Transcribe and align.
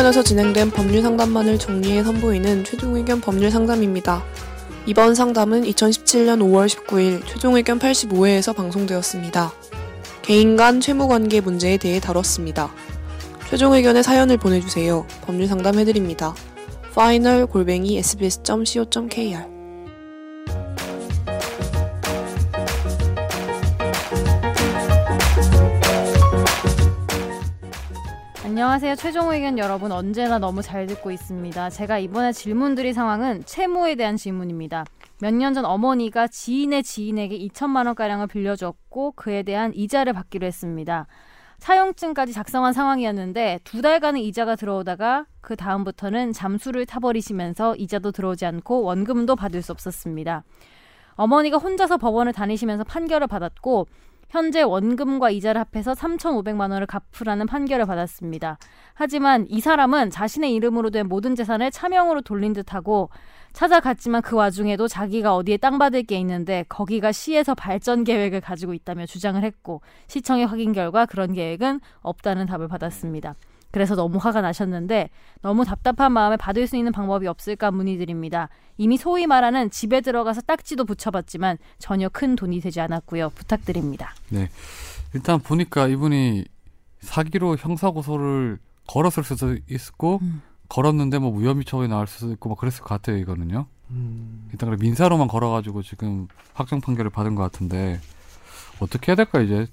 최종에서 0.00 0.22
진행된 0.22 0.70
법률 0.70 1.02
상담만을 1.02 1.58
정리해 1.58 2.02
선보이는 2.02 2.64
최종 2.64 2.96
의견 2.96 3.20
법률 3.20 3.50
상담입니다. 3.50 4.24
이번 4.86 5.14
상담은 5.14 5.62
2017년 5.64 6.40
5월 6.40 6.68
19일 6.68 7.26
최종 7.26 7.54
의견 7.54 7.78
85회에서 7.78 8.56
방송되었습니다. 8.56 9.52
개인 10.22 10.56
간 10.56 10.80
채무 10.80 11.06
관계 11.06 11.42
문제에 11.42 11.76
대해 11.76 12.00
다뤘습니다. 12.00 12.72
최종 13.50 13.74
의견의 13.74 14.02
사연을 14.02 14.38
보내주세요. 14.38 15.06
법률 15.26 15.46
상담해드립니다. 15.46 16.34
final 16.92 17.46
골뱅이 17.46 17.98
sbs.co.kr 17.98 19.59
안녕하세요. 28.60 28.94
최종 28.96 29.32
의견 29.32 29.56
여러분 29.56 29.90
언제나 29.90 30.38
너무 30.38 30.60
잘 30.60 30.86
듣고 30.86 31.10
있습니다. 31.10 31.70
제가 31.70 31.98
이번에 31.98 32.30
질문드릴 32.30 32.92
상황은 32.92 33.42
채무에 33.46 33.94
대한 33.94 34.18
질문입니다. 34.18 34.84
몇 35.22 35.32
년 35.32 35.54
전 35.54 35.64
어머니가 35.64 36.28
지인의 36.28 36.82
지인에게 36.82 37.38
2천만 37.38 37.86
원가량을 37.86 38.26
빌려줬고 38.26 39.12
그에 39.12 39.44
대한 39.44 39.72
이자를 39.74 40.12
받기로 40.12 40.46
했습니다. 40.46 41.06
사용증까지 41.56 42.34
작성한 42.34 42.74
상황이었는데 42.74 43.60
두 43.64 43.80
달간은 43.80 44.20
이자가 44.20 44.56
들어오다가 44.56 45.24
그 45.40 45.56
다음부터는 45.56 46.34
잠수를 46.34 46.84
타버리시면서 46.84 47.76
이자도 47.76 48.12
들어오지 48.12 48.44
않고 48.44 48.82
원금도 48.82 49.36
받을 49.36 49.62
수 49.62 49.72
없었습니다. 49.72 50.44
어머니가 51.14 51.56
혼자서 51.56 51.96
법원을 51.96 52.34
다니시면서 52.34 52.84
판결을 52.84 53.26
받았고 53.26 53.86
현재 54.30 54.62
원금과 54.62 55.30
이자를 55.30 55.60
합해서 55.60 55.92
3,500만 55.92 56.70
원을 56.70 56.86
갚으라는 56.86 57.46
판결을 57.46 57.84
받았습니다. 57.84 58.58
하지만 58.94 59.44
이 59.48 59.60
사람은 59.60 60.10
자신의 60.10 60.54
이름으로 60.54 60.90
된 60.90 61.08
모든 61.08 61.34
재산을 61.34 61.72
차명으로 61.72 62.22
돌린 62.22 62.52
듯하고 62.52 63.10
찾아갔지만 63.52 64.22
그 64.22 64.36
와중에도 64.36 64.86
자기가 64.86 65.34
어디에 65.34 65.56
땅 65.56 65.78
받을 65.78 66.04
게 66.04 66.16
있는데 66.20 66.64
거기가 66.68 67.10
시에서 67.10 67.56
발전 67.56 68.04
계획을 68.04 68.40
가지고 68.40 68.72
있다며 68.72 69.04
주장을 69.04 69.42
했고 69.42 69.80
시청의 70.06 70.46
확인 70.46 70.72
결과 70.72 71.06
그런 71.06 71.32
계획은 71.32 71.80
없다는 72.00 72.46
답을 72.46 72.68
받았습니다. 72.68 73.34
그래서 73.70 73.94
너무 73.94 74.18
화가 74.18 74.40
나셨는데 74.40 75.10
너무 75.42 75.64
답답한 75.64 76.12
마음에 76.12 76.36
받을 76.36 76.66
수 76.66 76.76
있는 76.76 76.92
방법이 76.92 77.26
없을까 77.26 77.70
문의드립니다. 77.70 78.48
이미 78.78 78.96
소위 78.96 79.26
말하는 79.26 79.70
집에 79.70 80.00
들어가서 80.00 80.42
딱지도 80.42 80.84
붙여봤지만 80.84 81.58
전혀 81.78 82.08
큰 82.08 82.36
돈이 82.36 82.60
되지 82.60 82.80
않았고요. 82.80 83.30
부탁드립니다. 83.30 84.14
네. 84.30 84.48
일단 85.14 85.40
보니까 85.40 85.88
이분이 85.88 86.44
사기로 87.00 87.56
형사고소를 87.56 88.58
걸었을 88.86 89.24
수도 89.24 89.56
있고 89.68 90.18
음. 90.22 90.42
걸었는데 90.68 91.18
뭐 91.18 91.30
무혐의 91.30 91.64
처분이 91.64 91.88
나올 91.88 92.06
수도 92.06 92.32
있고 92.32 92.48
뭐 92.48 92.56
그랬을 92.56 92.82
것 92.82 92.88
같아요 92.88 93.16
이거는요. 93.16 93.66
음. 93.90 94.48
일단 94.52 94.68
그래 94.68 94.78
민사로만 94.80 95.28
걸어가지고 95.28 95.82
지금 95.82 96.28
확정 96.54 96.80
판결을 96.80 97.10
받은 97.10 97.34
것 97.34 97.42
같은데 97.42 98.00
어떻게 98.80 99.12
해야 99.12 99.16
될까 99.16 99.40
이제 99.40 99.66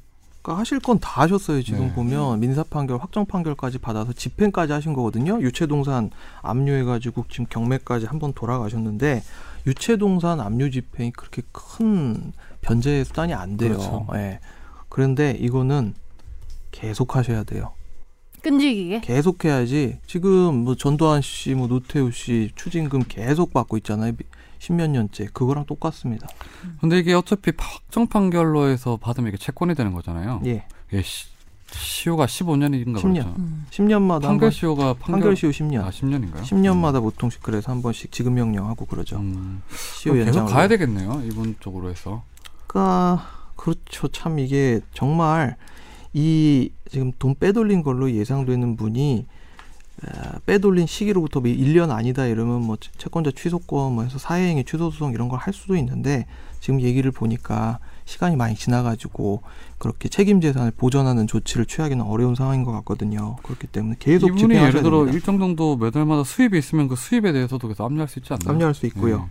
그러니까 0.48 0.62
하실 0.62 0.80
건 0.80 0.98
다 1.00 1.22
하셨어요. 1.22 1.62
지금 1.62 1.88
네. 1.88 1.94
보면 1.94 2.40
민사 2.40 2.64
판결, 2.64 2.98
확정 3.00 3.26
판결까지 3.26 3.80
받아서 3.80 4.14
집행까지 4.14 4.72
하신 4.72 4.94
거거든요. 4.94 5.42
유체동산 5.42 6.10
압류해가지고 6.42 7.26
지금 7.30 7.46
경매까지 7.50 8.06
한 8.06 8.18
번 8.18 8.34
돌아가셨는데 8.34 9.22
유체동산 9.68 10.40
압류 10.40 10.72
집행이 10.72 11.12
그렇게 11.12 11.44
큰 11.52 12.32
변제 12.62 13.04
수단이 13.04 13.34
안 13.34 13.58
돼요. 13.58 13.74
그렇죠. 13.74 14.08
네. 14.14 14.40
그런데 14.90 15.32
이거는 15.32 15.94
계속 16.72 17.16
하셔야 17.16 17.44
돼요. 17.44 17.74
끈질기게? 18.48 19.02
계속 19.02 19.44
해야지. 19.44 20.00
지금 20.08 20.64
뭐 20.64 20.76
전두환 20.76 21.22
씨, 21.22 21.54
뭐 21.54 21.68
노태우 21.68 22.12
씨 22.12 22.52
추징금 22.56 23.04
계속 23.08 23.54
받고 23.54 23.78
있잖아요. 23.78 24.14
십몇 24.60 24.90
년째 24.90 25.28
그거랑 25.34 25.66
똑같습니다. 25.66 26.28
근데 26.80 26.98
이게 26.98 27.14
어차피 27.14 27.52
확정 27.58 28.08
판결로 28.08 28.68
해서 28.68 28.98
받으면 28.98 29.30
이게 29.30 29.38
채권이 29.38 29.76
되는 29.76 29.92
거잖아요. 29.94 30.42
예. 30.46 30.66
예 30.94 31.02
시, 31.02 31.28
시효가 31.72 32.26
15년인가 32.26 32.98
10년. 32.98 33.02
그렇죠. 33.02 33.36
음. 33.38 33.66
10년마다 33.70 34.22
판결 34.24 34.52
시효가 34.52 34.94
판결, 34.94 35.12
판결 35.12 35.36
시효 35.36 35.52
10년. 35.52 35.84
아, 35.84 35.90
10년인가요? 35.90 36.42
10년마다 36.42 36.96
음. 36.96 37.02
보통씩 37.04 37.44
그래서 37.44 37.72
한 37.72 37.82
번씩 37.82 38.12
지급 38.12 38.34
명령하고 38.34 38.86
그러죠. 38.86 39.18
음. 39.18 39.62
시효 39.70 40.18
연장 40.20 40.46
계속 40.46 40.46
가야 40.48 40.68
되겠네요. 40.70 41.22
이분 41.26 41.56
쪽으로 41.60 41.90
해서. 41.90 42.24
그러니까 42.66 43.28
그렇죠. 43.56 44.08
참 44.08 44.40
이게 44.40 44.80
정말 44.94 45.58
이 46.14 46.72
지금 46.90 47.12
돈 47.20 47.36
빼돌린 47.40 47.84
걸로 47.84 48.12
예상되는 48.12 48.76
분이 48.76 49.26
빼돌린 50.46 50.86
시기로부터 50.86 51.40
1년 51.42 51.88
뭐 51.88 51.96
아니다 51.96 52.26
이러면 52.26 52.62
뭐 52.62 52.78
채권자 52.98 53.32
취소권 53.36 53.94
뭐 53.94 54.04
해서 54.04 54.18
사회행위 54.20 54.64
취소 54.64 54.92
소송 54.92 55.14
이런 55.14 55.28
걸 55.28 55.40
할 55.40 55.54
수도 55.54 55.76
있는데 55.76 56.26
지금 56.60 56.82
얘기를 56.82 57.12
보니까 57.12 57.80
시간이 58.06 58.36
많이 58.36 58.56
지나가지고 58.56 59.42
그렇게 59.78 60.08
책임 60.10 60.40
재산을 60.42 60.72
보전하는 60.72 61.28
조치를 61.28 61.66
취하기는 61.66 62.04
어려운 62.06 62.36
상황인 62.36 62.64
것 62.64 62.72
같거든요. 62.72 63.36
그렇기 63.44 63.68
때문에 63.68 63.96
계속 64.00 64.28
이분이 64.38 64.56
예를 64.56 64.82
들어 64.82 65.00
됩니다. 65.00 65.14
일정 65.14 65.40
정도 65.40 65.76
매달마다 65.78 66.24
수입이 66.24 66.58
있으면 66.58 66.88
그 66.88 66.96
수입에 66.96 67.32
대해서도 67.34 67.68
계속 67.68 67.84
압류할 67.84 68.08
수 68.08 68.20
있지 68.20 68.34
않나요? 68.34 68.56
압류할 68.56 68.74
수 68.74 68.86
있고요. 68.88 69.18
네. 69.20 69.24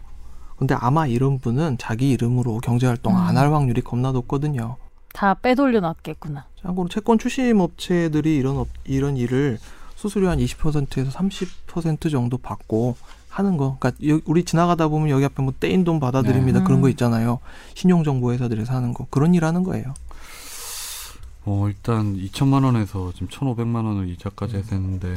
근데 0.56 0.74
아마 0.78 1.06
이런 1.06 1.38
분은 1.38 1.78
자기 1.78 2.10
이름으로 2.10 2.58
경제 2.58 2.86
활동 2.86 3.14
음. 3.14 3.18
안할 3.18 3.52
확률이 3.52 3.80
겁나 3.82 4.12
높거든요. 4.12 4.76
다 5.12 5.34
빼돌려 5.34 5.80
놨겠구나. 5.80 6.46
참고로 6.66 6.88
채권 6.88 7.18
추심 7.18 7.60
업체들이 7.60 8.36
이런 8.36 8.58
업, 8.58 8.68
이런 8.84 9.16
일을 9.16 9.58
수수료 9.94 10.28
한 10.28 10.38
20%에서 10.38 11.10
30% 11.10 12.10
정도 12.10 12.36
받고 12.38 12.96
하는 13.28 13.56
거. 13.56 13.76
그러니까 13.78 14.20
우리 14.26 14.44
지나가다 14.44 14.88
보면 14.88 15.10
여기 15.10 15.24
앞에 15.24 15.42
뭐 15.42 15.52
떼인 15.58 15.84
돈 15.84 16.00
받아드립니다. 16.00 16.60
네. 16.60 16.64
그런 16.64 16.80
거 16.80 16.88
음. 16.88 16.90
있잖아요. 16.90 17.38
신용정보회사들에서 17.74 18.74
하는 18.74 18.94
거. 18.94 19.06
그런 19.10 19.34
일 19.34 19.44
하는 19.44 19.62
거예요. 19.62 19.94
어, 21.44 21.66
일단 21.68 22.16
2천만 22.16 22.64
원에서 22.64 23.12
지금 23.12 23.28
1,500만 23.28 23.84
원을 23.84 24.08
이자까지 24.08 24.56
했는데 24.56 25.14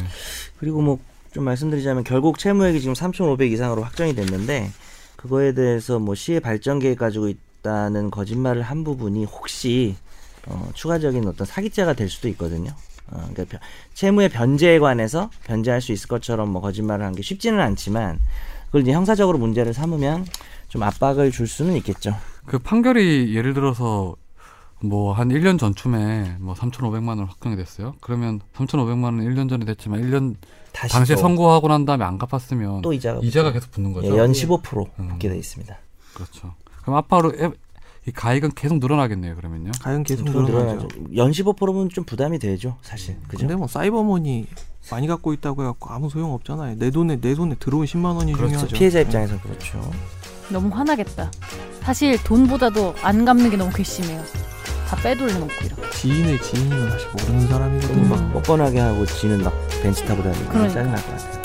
그리고 0.59 0.81
뭐 0.81 0.99
좀 1.31 1.43
말씀드리자면 1.43 2.03
결국 2.03 2.39
채무액이 2.39 2.79
지금 2.81 2.95
3,500 2.95 3.51
이상으로 3.51 3.83
확정이 3.83 4.15
됐는데 4.15 4.71
그거에 5.15 5.53
대해서 5.53 5.99
뭐 5.99 6.15
시의 6.15 6.39
발전 6.39 6.79
계획 6.79 6.97
가지고 6.97 7.27
있다는 7.27 8.09
거짓말을 8.09 8.63
한 8.63 8.83
부분이 8.83 9.25
혹시 9.25 9.95
어, 10.49 10.69
추가적인 10.73 11.27
어떤 11.27 11.45
사기죄가 11.47 11.93
될 11.93 12.09
수도 12.09 12.27
있거든요. 12.29 12.71
어, 13.11 13.27
그러니까 13.33 13.59
채무의 13.93 14.29
변제에 14.29 14.79
관해서 14.79 15.29
변제할 15.45 15.81
수 15.81 15.91
있을 15.91 16.07
것처럼 16.07 16.49
뭐 16.51 16.61
거짓말을 16.61 17.05
한 17.05 17.13
게 17.13 17.21
쉽지는 17.21 17.59
않지만 17.59 18.19
그걸 18.67 18.81
이제 18.81 18.91
형사적으로 18.91 19.37
문제를 19.37 19.73
삼으면 19.73 20.25
좀 20.67 20.83
압박을 20.83 21.31
줄 21.31 21.47
수는 21.47 21.75
있겠죠. 21.77 22.15
그 22.45 22.59
판결이 22.59 23.35
예를 23.35 23.53
들어서 23.53 24.15
뭐 24.81 25.11
한 25.13 25.29
1년 25.29 25.59
전쯤에 25.59 26.37
뭐 26.39 26.53
3,500만 26.53 27.09
원 27.09 27.21
확정이 27.25 27.55
됐어요. 27.55 27.95
그러면 27.99 28.39
3,500만 28.55 29.03
원 29.05 29.19
1년 29.21 29.49
전에 29.49 29.65
됐지만 29.65 30.01
1년 30.01 30.35
당시에 30.71 31.15
선고하고 31.17 31.67
난 31.67 31.83
다음에 31.85 32.05
안 32.05 32.17
갚았으면 32.17 32.81
또 32.83 32.93
이자가 32.93 33.19
이자가 33.23 33.51
계속 33.51 33.71
붙는 33.71 33.91
거죠. 33.91 34.07
예, 34.07 34.11
연15% 34.21 34.87
음. 34.99 35.07
붙게 35.09 35.29
돼 35.29 35.37
있습니다. 35.37 35.75
그렇죠. 36.13 36.53
그럼 36.83 36.95
앞으로 36.97 37.33
이 38.09 38.11
가액은 38.11 38.51
계속 38.55 38.79
늘어나겠네요. 38.79 39.35
그러면요. 39.35 39.71
가액은 39.81 40.03
계속 40.03 40.25
늘어나죠. 40.29 40.87
연 41.15 41.31
15%면 41.31 41.89
좀 41.89 42.03
부담이 42.03 42.39
되죠, 42.39 42.75
사실. 42.81 43.15
음. 43.15 43.23
그죠? 43.27 43.39
근데 43.41 43.55
뭐 43.55 43.67
사이버머니 43.67 44.47
많이 44.91 45.07
갖고 45.07 45.31
있다고 45.33 45.61
해갖고 45.61 45.89
아무 45.91 46.09
소용 46.09 46.33
없잖아요. 46.33 46.77
내 46.77 46.89
돈에 46.89 47.21
내 47.21 47.35
손에 47.35 47.55
들어온 47.59 47.85
10만 47.85 48.15
원이 48.15 48.33
그렇죠. 48.33 48.49
중요하죠. 48.51 48.75
피해자 48.75 48.99
입장에서 48.99 49.39
그렇죠. 49.41 49.91
너무 50.49 50.69
화나겠다. 50.75 51.31
사실 51.81 52.21
돈보다도 52.23 52.95
안 53.03 53.23
갚는 53.25 53.51
게 53.51 53.57
너무 53.57 53.71
괘씸해요. 53.71 54.21
다 54.87 54.95
빼돌려놓고 55.03 55.53
이렇게. 55.65 55.89
지인의 55.91 56.41
지인은 56.41 56.89
사실 56.89 57.07
모르는 57.11 57.47
사람이거든요. 57.47 58.01
음. 58.01 58.09
막 58.09 58.33
뻔뻔하게 58.33 58.79
하고 58.79 59.05
지는 59.05 59.43
막 59.43 59.53
벤치 59.83 60.03
타고 60.05 60.23
다니고 60.23 60.51
짜증날 60.53 60.95
것 60.95 61.05
같아요. 61.05 61.38